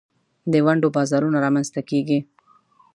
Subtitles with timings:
[0.51, 2.19] د ونډو بازارونه رامینځ ته کیږي.